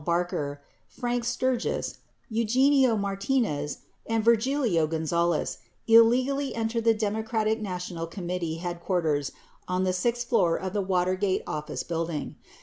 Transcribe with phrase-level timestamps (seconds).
[0.03, 8.79] Barker, Frank Sturgis, Eugenio Martinez and Virgilio Gonzales illegally entered the Democratic National Committee head
[8.79, 9.31] quarters
[9.67, 12.35] on the sixth floor of the Watergate Office Building.